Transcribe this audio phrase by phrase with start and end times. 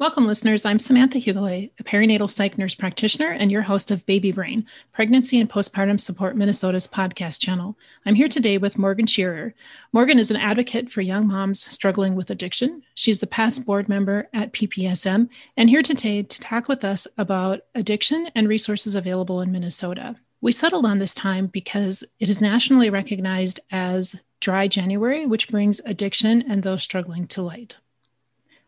[0.00, 0.64] Welcome, listeners.
[0.64, 4.64] I'm Samantha Hughley, a perinatal psych nurse practitioner and your host of Baby Brain,
[4.94, 7.76] Pregnancy and Postpartum Support Minnesota's podcast channel.
[8.06, 9.52] I'm here today with Morgan Scherer.
[9.92, 12.82] Morgan is an advocate for young moms struggling with addiction.
[12.94, 17.60] She's the past board member at PPSM and here today to talk with us about
[17.74, 20.16] addiction and resources available in Minnesota.
[20.40, 25.82] We settled on this time because it is nationally recognized as Dry January, which brings
[25.84, 27.76] addiction and those struggling to light.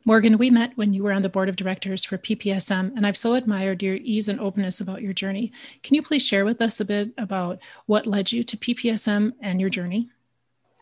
[0.04, 3.16] Morgan, we met when you were on the board of directors for PPSM, and I've
[3.16, 5.52] so admired your ease and openness about your journey.
[5.84, 9.60] Can you please share with us a bit about what led you to PPSM and
[9.60, 10.10] your journey?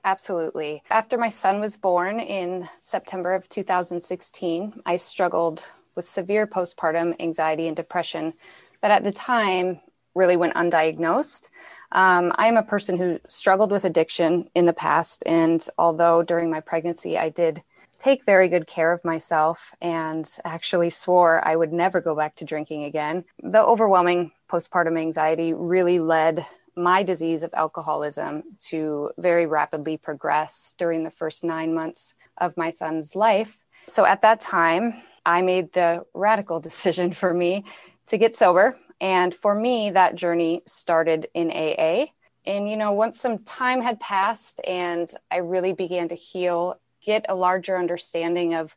[0.05, 0.83] Absolutely.
[0.91, 7.67] After my son was born in September of 2016, I struggled with severe postpartum anxiety
[7.67, 8.33] and depression
[8.81, 9.81] that at the time
[10.15, 11.51] really went undiagnosed.
[11.93, 16.51] Um, I am a person who struggled with addiction in the past, and although during
[16.51, 17.63] my pregnancy I did
[18.01, 22.45] take very good care of myself and actually swore I would never go back to
[22.45, 23.25] drinking again.
[23.43, 31.05] The overwhelming postpartum anxiety really led my disease of alcoholism to very rapidly progress during
[31.05, 33.59] the first nine months of my son's life.
[33.87, 37.65] So at that time, I made the radical decision for me
[38.07, 38.79] to get sober.
[39.01, 42.07] And for me, that journey started in AA.
[42.47, 47.27] And, you know, once some time had passed and I really began to heal get
[47.29, 48.75] a larger understanding of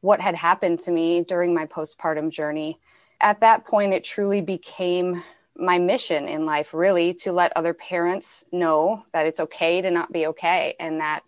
[0.00, 2.78] what had happened to me during my postpartum journey.
[3.20, 5.22] At that point, it truly became
[5.56, 10.12] my mission in life, really, to let other parents know that it's okay to not
[10.12, 11.22] be okay and that,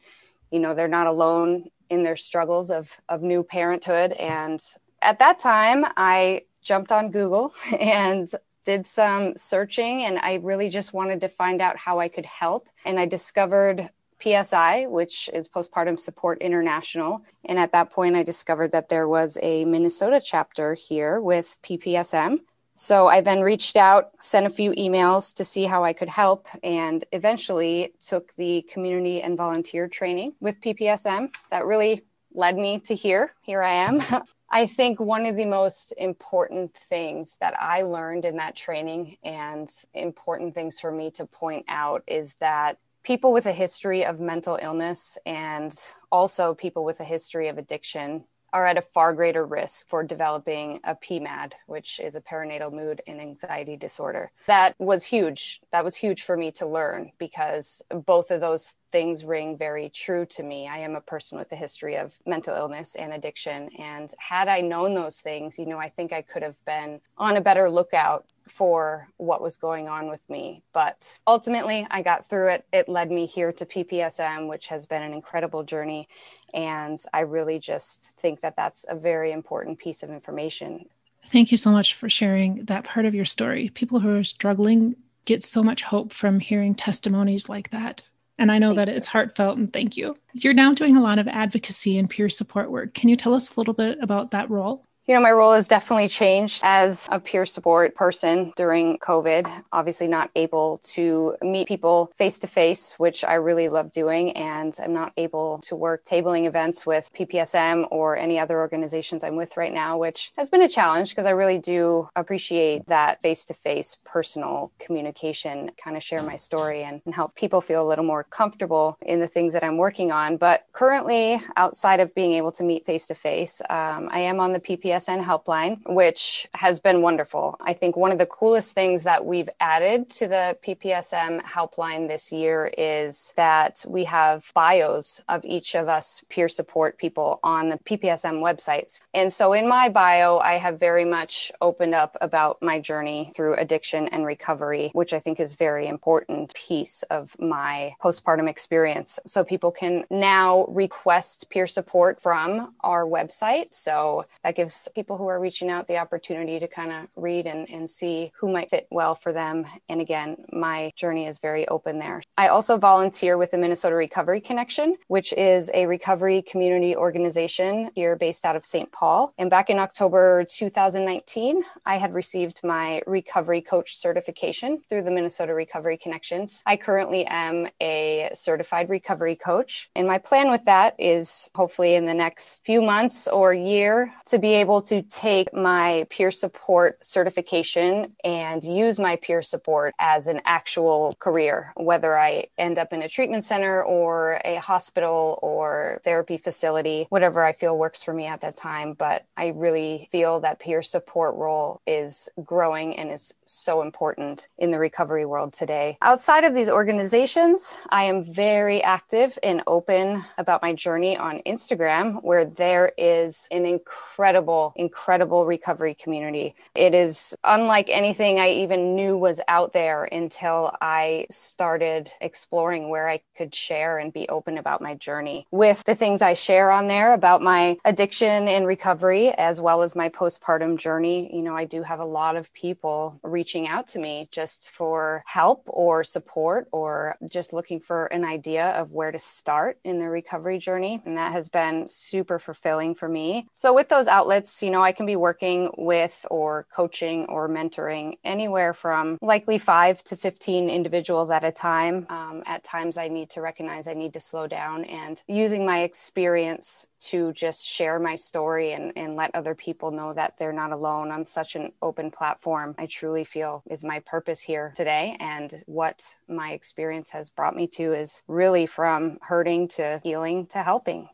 [0.50, 4.12] you know, they're not alone in their struggles of, of new parenthood.
[4.12, 4.62] And
[5.00, 8.28] at that time, I jumped on Google and
[8.64, 12.68] did some searching and I really just wanted to find out how I could help.
[12.84, 13.88] And I discovered
[14.22, 17.24] PSI, which is Postpartum Support International.
[17.44, 22.40] And at that point, I discovered that there was a Minnesota chapter here with PPSM.
[22.74, 26.46] So I then reached out, sent a few emails to see how I could help,
[26.62, 31.34] and eventually took the community and volunteer training with PPSM.
[31.50, 33.32] That really led me to here.
[33.42, 34.00] Here I am.
[34.50, 39.68] I think one of the most important things that I learned in that training and
[39.92, 44.58] important things for me to point out is that people with a history of mental
[44.60, 45.72] illness and
[46.10, 50.80] also people with a history of addiction are at a far greater risk for developing
[50.84, 54.30] a PMAD, which is a perinatal mood and anxiety disorder.
[54.46, 55.60] That was huge.
[55.70, 60.24] That was huge for me to learn because both of those things ring very true
[60.24, 60.66] to me.
[60.66, 63.68] I am a person with a history of mental illness and addiction.
[63.78, 67.36] And had I known those things, you know, I think I could have been on
[67.36, 70.62] a better lookout for what was going on with me.
[70.72, 72.66] But ultimately, I got through it.
[72.72, 76.08] It led me here to PPSM, which has been an incredible journey.
[76.54, 80.86] And I really just think that that's a very important piece of information.
[81.26, 83.70] Thank you so much for sharing that part of your story.
[83.70, 88.02] People who are struggling get so much hope from hearing testimonies like that.
[88.38, 88.94] And I know thank that you.
[88.94, 90.16] it's heartfelt and thank you.
[90.32, 92.94] You're now doing a lot of advocacy and peer support work.
[92.94, 94.84] Can you tell us a little bit about that role?
[95.08, 99.50] You know, my role has definitely changed as a peer support person during COVID.
[99.72, 104.32] Obviously, not able to meet people face to face, which I really love doing.
[104.32, 109.34] And I'm not able to work tabling events with PPSM or any other organizations I'm
[109.34, 113.46] with right now, which has been a challenge because I really do appreciate that face
[113.46, 117.88] to face personal communication, kind of share my story and, and help people feel a
[117.88, 120.36] little more comfortable in the things that I'm working on.
[120.36, 124.60] But currently, outside of being able to meet face to face, I am on the
[124.60, 127.56] PPSM PSN helpline, which has been wonderful.
[127.60, 132.32] I think one of the coolest things that we've added to the PPSM helpline this
[132.32, 137.78] year is that we have bios of each of us peer support people on the
[137.78, 139.00] PPSM websites.
[139.14, 143.54] And so in my bio, I have very much opened up about my journey through
[143.54, 149.18] addiction and recovery, which I think is very important piece of my postpartum experience.
[149.26, 153.72] So people can now request peer support from our website.
[153.74, 157.68] So that gives people who are reaching out the opportunity to kind of read and,
[157.68, 159.66] and see who might fit well for them.
[159.88, 162.22] And again, my journey is very open there.
[162.36, 168.16] I also volunteer with the Minnesota Recovery Connection, which is a recovery community organization here
[168.16, 168.90] based out of St.
[168.92, 169.32] Paul.
[169.38, 175.54] And back in October 2019, I had received my recovery coach certification through the Minnesota
[175.54, 176.62] Recovery Connections.
[176.66, 179.90] I currently am a certified recovery coach.
[179.94, 184.38] And my plan with that is hopefully in the next few months or year to
[184.38, 190.28] be able able to take my peer support certification and use my peer support as
[190.28, 196.00] an actual career, whether I end up in a treatment center or a hospital or
[196.04, 198.92] therapy facility, whatever I feel works for me at that time.
[198.92, 204.70] But I really feel that peer support role is growing and is so important in
[204.70, 205.98] the recovery world today.
[206.02, 212.22] Outside of these organizations, I am very active and open about my journey on Instagram,
[212.22, 216.54] where there is an incredible, incredible recovery community.
[216.74, 223.08] It is unlike anything I even knew was out there until I started exploring where
[223.08, 225.46] I could share and be open about my journey.
[225.50, 229.94] With the things I share on there about my addiction and recovery, as well as
[229.94, 233.98] my postpartum journey, you know, I do have a lot of people reaching out to
[233.98, 239.18] me just for help or support or just looking for an idea of where to
[239.18, 241.00] start in the recovery journey.
[241.04, 243.48] And that has been super fulfilling for me.
[243.54, 248.18] So, with those outlets, you know, I can be working with or coaching or mentoring
[248.24, 252.06] anywhere from likely five to 15 individuals at a time.
[252.08, 255.82] Um, at times, I need to recognize I need to slow down and using my
[255.82, 260.72] experience to just share my story and, and let other people know that they're not
[260.72, 265.16] alone on such an open platform, I truly feel is my purpose here today.
[265.20, 270.62] And what my experience has brought me to is really from hurting to healing to
[270.62, 271.08] helping.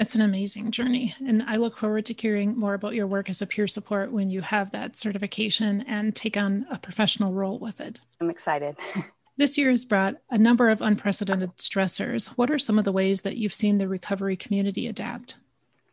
[0.00, 1.14] It's an amazing journey.
[1.26, 4.30] And I look forward to hearing more about your work as a peer support when
[4.30, 8.00] you have that certification and take on a professional role with it.
[8.20, 8.76] I'm excited.
[9.36, 12.26] This year has brought a number of unprecedented stressors.
[12.36, 15.36] What are some of the ways that you've seen the recovery community adapt?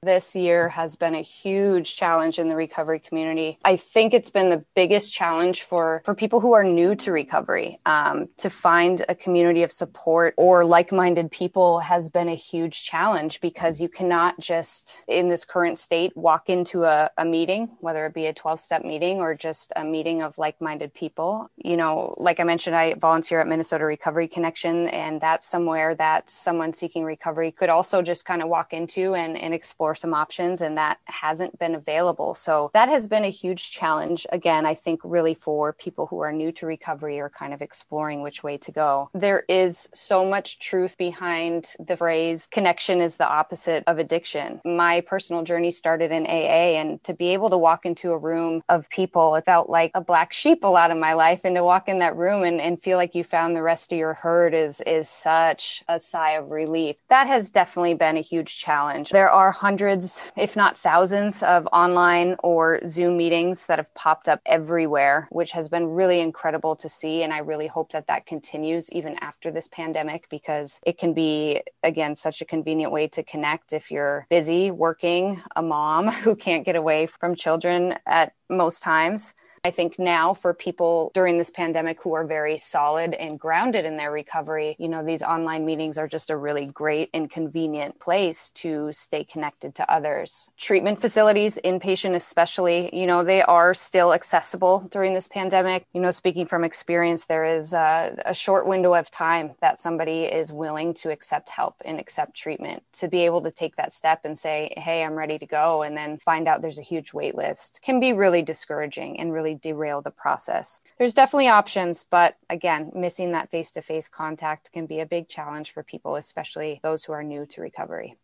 [0.08, 3.60] This year has been a huge challenge in the recovery community.
[3.66, 7.82] I think it's been the biggest challenge for, for people who are new to recovery.
[7.86, 12.84] Um, to find a community of support or like minded people has been a huge
[12.86, 18.06] challenge because you cannot just, in this current state, walk into a, a meeting, whether
[18.06, 21.52] it be a 12 step meeting or just a meeting of like minded people.
[21.58, 26.30] You know, like I mentioned, I volunteer at Minnesota Recovery Connection, and that's somewhere that
[26.30, 30.14] someone seeking recovery could also just kind of walk into and, and explore explore some
[30.14, 32.36] options, and that hasn't been available.
[32.36, 34.26] So that has been a huge challenge.
[34.32, 38.22] Again, I think really for people who are new to recovery or kind of exploring
[38.22, 39.10] which way to go.
[39.14, 44.62] There is so much truth behind the phrase connection is the opposite of addiction.
[44.66, 48.62] My personal journey started in AA, and to be able to walk into a room
[48.70, 51.42] of people, it felt like a black sheep a lot of my life.
[51.44, 53.98] And to walk in that room and, and feel like you found the rest of
[53.98, 56.96] your herd is, is such a sigh of relief.
[57.10, 59.12] That has definitely been a huge challenge.
[59.12, 64.28] There are hundreds hundreds, if not thousands, of online or Zoom meetings that have popped
[64.28, 67.22] up everywhere, which has been really incredible to see.
[67.22, 71.62] And I really hope that that continues even after this pandemic because it can be,
[71.84, 76.66] again, such a convenient way to connect if you're busy working, a mom who can't
[76.66, 79.36] get away from children at most times.
[79.64, 83.98] I think now for people during this pandemic who are very solid and grounded in
[83.98, 88.50] their recovery, you know, these online meetings are just a really great and convenient place
[88.52, 90.50] to stay connected to others.
[90.58, 95.86] Treatment facilities, inpatient especially, you know, they are still accessible during this pandemic.
[95.94, 100.24] You know, speaking from experience, there is a, a short window of time that somebody
[100.24, 102.84] is willing to accept help and accept treatment.
[102.94, 105.96] To be able to take that step and say, hey, I'm ready to go, and
[105.96, 110.02] then find out there's a huge wait list can be really discouraging and really derail
[110.02, 110.82] the process.
[110.98, 115.28] There's definitely options, but again, missing that face to face contact can be a big
[115.28, 118.18] challenge for people, especially those who are new to recovery.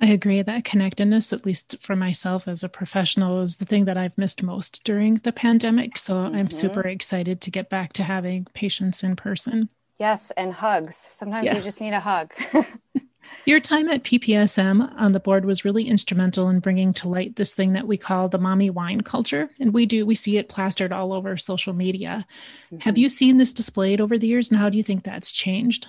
[0.00, 3.96] I agree that connectedness, at least for myself as a professional, is the thing that
[3.96, 5.96] I've missed most during the pandemic.
[5.98, 6.34] So mm-hmm.
[6.34, 9.68] I'm super excited to get back to having patients in person.
[9.98, 10.96] Yes, and hugs.
[10.96, 11.56] Sometimes yeah.
[11.56, 12.34] you just need a hug.
[13.46, 17.54] Your time at PPSM on the board was really instrumental in bringing to light this
[17.54, 19.50] thing that we call the mommy wine culture.
[19.60, 22.26] And we do, we see it plastered all over social media.
[22.66, 22.78] Mm-hmm.
[22.78, 25.88] Have you seen this displayed over the years and how do you think that's changed?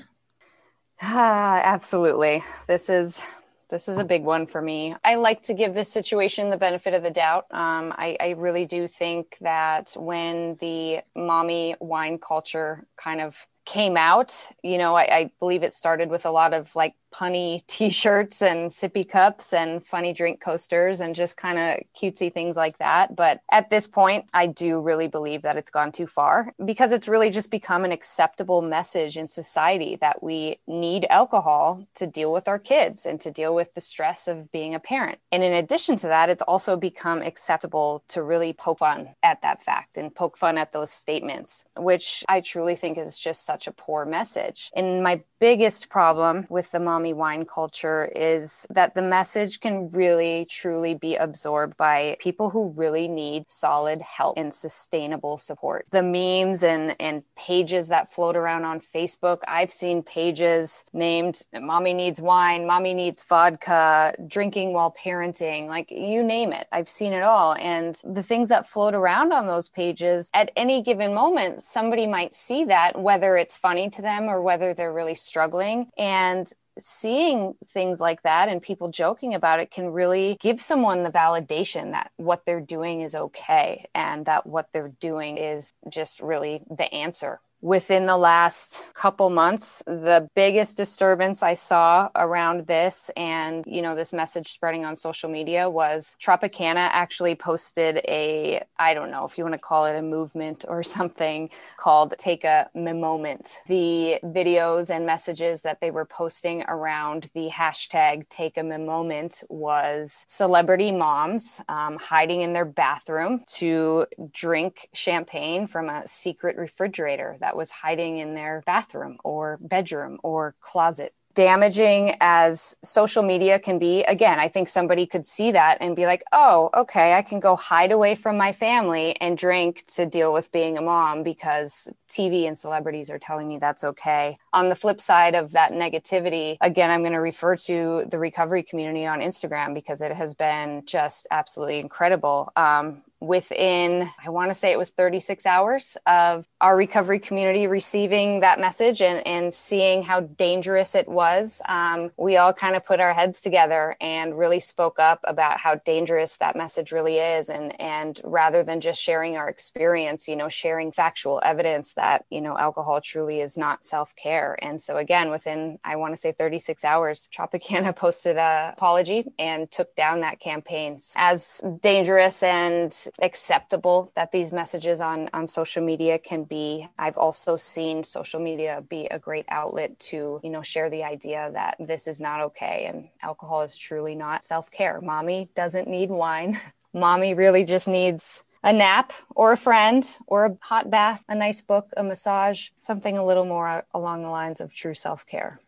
[1.01, 2.43] Ah, absolutely.
[2.67, 3.21] This is
[3.69, 4.95] this is a big one for me.
[5.03, 7.45] I like to give this situation the benefit of the doubt.
[7.51, 13.97] Um, I, I, really do think that when the mommy wine culture kind of came
[13.97, 18.41] out, you know, I, I believe it started with a lot of like punny t-shirts
[18.41, 23.15] and sippy cups and funny drink coasters and just kind of cutesy things like that.
[23.15, 27.07] But at this point i do really believe that it's gone too far because it's
[27.07, 32.47] really just become an acceptable message in society that we need alcohol to deal with
[32.47, 35.19] our kids and to deal with the stress of being a parent.
[35.31, 39.61] And in addition to that it's also become acceptable to really poke fun at that
[39.61, 43.71] fact and poke fun at those statements which i truly think is just such a
[43.71, 44.71] poor message.
[44.75, 50.45] And my biggest problem with the mom wine culture is that the message can really
[50.49, 55.85] truly be absorbed by people who really need solid help and sustainable support.
[55.91, 61.93] The memes and, and pages that float around on Facebook, I've seen pages named Mommy
[61.93, 66.67] Needs Wine, Mommy Needs Vodka, Drinking While Parenting, like you name it.
[66.71, 67.53] I've seen it all.
[67.53, 72.33] And the things that float around on those pages at any given moment, somebody might
[72.33, 75.89] see that, whether it's funny to them or whether they're really struggling.
[75.97, 81.09] And seeing things like that and people joking about it can really give someone the
[81.09, 86.61] validation that what they're doing is okay and that what they're doing is just really
[86.69, 93.63] the answer within the last couple months the biggest disturbance i saw around this and
[93.65, 99.09] you know this message spreading on social media was tropicana actually posted a i don't
[99.09, 103.61] know if you want to call it a movement or something called take a moment
[103.67, 110.23] the videos and messages that they were posting around the hashtag take a moment was
[110.27, 117.54] celebrity moms um, hiding in their bathroom to drink champagne from a secret refrigerator that
[117.55, 124.03] was hiding in their bathroom or bedroom or closet damaging as social media can be,
[124.03, 127.55] again, I think somebody could see that and be like, oh, okay, I can go
[127.55, 132.47] hide away from my family and drink to deal with being a mom because TV
[132.47, 134.37] and celebrities are telling me that's okay.
[134.53, 138.63] On the flip side of that negativity, again, I'm going to refer to the recovery
[138.63, 142.51] community on Instagram because it has been just absolutely incredible.
[142.55, 148.41] Um, within, I want to say it was 36 hours of our recovery community receiving
[148.41, 151.61] that message and, and seeing how dangerous it was.
[151.67, 155.75] Um, we all kind of put our heads together and really spoke up about how
[155.75, 157.49] dangerous that message really is.
[157.49, 162.41] And, and rather than just sharing our experience, you know, sharing factual evidence that, you
[162.41, 164.57] know, alcohol truly is not self care.
[164.61, 169.69] And so, again, within, I want to say 36 hours, Tropicana posted a apology and
[169.71, 170.99] took down that campaign.
[171.15, 176.87] As dangerous and acceptable that these messages on on social media can be.
[176.97, 181.49] I've also seen social media be a great outlet to you know share the idea
[181.53, 185.01] that this is not okay and alcohol is truly not self-care.
[185.01, 186.59] Mommy doesn't need wine.
[186.93, 191.61] Mommy really just needs a nap or a friend or a hot bath a nice
[191.61, 195.59] book a massage something a little more along the lines of true self-care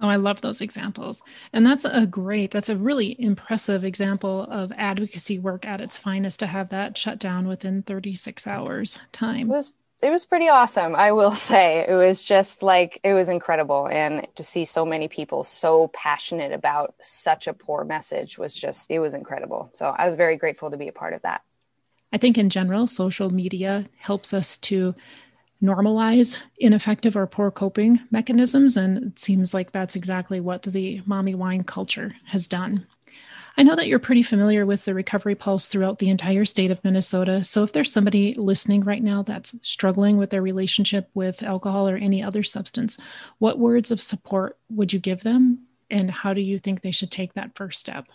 [0.00, 1.22] Oh, I love those examples.
[1.52, 6.40] And that's a great, that's a really impressive example of advocacy work at its finest
[6.40, 9.50] to have that shut down within 36 hours time.
[9.50, 9.72] It was
[10.02, 11.86] it was pretty awesome, I will say.
[11.88, 16.52] It was just like it was incredible and to see so many people so passionate
[16.52, 19.70] about such a poor message was just it was incredible.
[19.72, 21.42] So I was very grateful to be a part of that.
[22.12, 24.94] I think in general social media helps us to
[25.62, 28.76] normalize ineffective or poor coping mechanisms.
[28.76, 32.86] And it seems like that's exactly what the mommy wine culture has done.
[33.58, 36.84] I know that you're pretty familiar with the Recovery Pulse throughout the entire state of
[36.84, 37.42] Minnesota.
[37.42, 41.96] So, if there's somebody listening right now that's struggling with their relationship with alcohol or
[41.96, 42.98] any other substance,
[43.38, 45.66] what words of support would you give them?
[45.90, 48.08] And how do you think they should take that first step?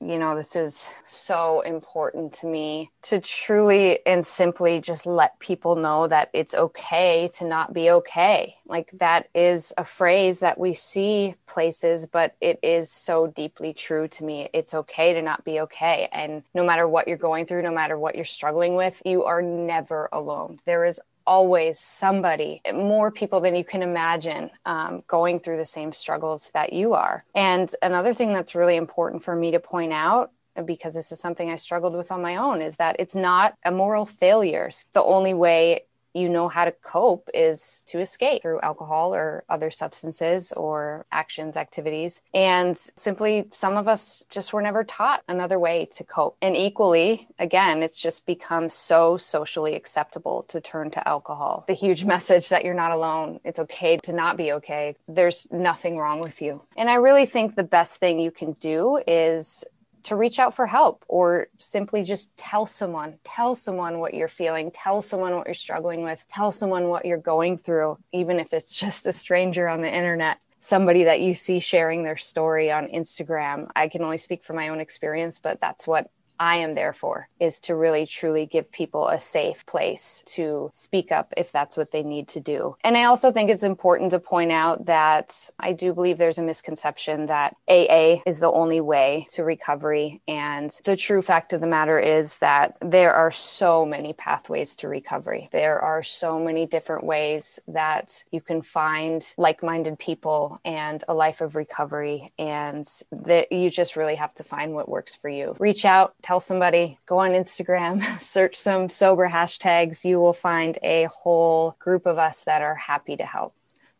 [0.00, 5.74] You know, this is so important to me to truly and simply just let people
[5.74, 8.56] know that it's okay to not be okay.
[8.66, 14.06] Like that is a phrase that we see places, but it is so deeply true
[14.08, 14.48] to me.
[14.52, 16.08] It's okay to not be okay.
[16.12, 19.42] And no matter what you're going through, no matter what you're struggling with, you are
[19.42, 20.60] never alone.
[20.64, 25.92] There is always somebody, more people than you can imagine, um, going through the same
[25.92, 27.22] struggles that you are.
[27.34, 30.32] And another thing that's really important for me to point out
[30.64, 33.70] because this is something I struggled with on my own is that it's not a
[33.70, 34.70] moral failure.
[34.94, 35.84] The only way
[36.18, 41.56] you know how to cope is to escape through alcohol or other substances or actions,
[41.56, 42.20] activities.
[42.34, 46.36] And simply, some of us just were never taught another way to cope.
[46.42, 51.64] And equally, again, it's just become so socially acceptable to turn to alcohol.
[51.66, 53.40] The huge message that you're not alone.
[53.44, 54.96] It's okay to not be okay.
[55.06, 56.62] There's nothing wrong with you.
[56.76, 59.64] And I really think the best thing you can do is
[60.08, 64.70] to reach out for help or simply just tell someone, tell someone what you're feeling,
[64.70, 68.74] tell someone what you're struggling with, tell someone what you're going through, even if it's
[68.78, 73.68] just a stranger on the internet, somebody that you see sharing their story on Instagram.
[73.76, 77.28] I can only speak from my own experience, but that's what I am there for
[77.40, 81.90] is to really truly give people a safe place to speak up if that's what
[81.90, 82.76] they need to do.
[82.84, 86.42] And I also think it's important to point out that I do believe there's a
[86.42, 90.20] misconception that AA is the only way to recovery.
[90.26, 94.88] And the true fact of the matter is that there are so many pathways to
[94.88, 95.48] recovery.
[95.52, 101.14] There are so many different ways that you can find like minded people and a
[101.14, 102.32] life of recovery.
[102.38, 105.56] And that you just really have to find what works for you.
[105.58, 110.04] Reach out, tell somebody, go on Instagram, search some sober hashtags.
[110.04, 113.54] You will find a whole group of us that are happy to help.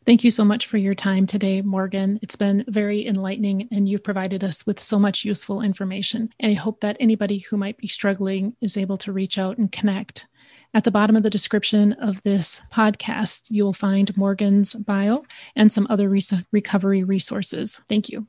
[0.04, 2.18] Thank you so much for your time today, Morgan.
[2.20, 6.30] It's been very enlightening and you've provided us with so much useful information.
[6.38, 9.72] And I hope that anybody who might be struggling is able to reach out and
[9.72, 10.26] connect.
[10.74, 15.24] At the bottom of the description of this podcast, you'll find Morgan's bio
[15.56, 16.14] and some other
[16.52, 17.80] recovery resources.
[17.88, 18.26] Thank you.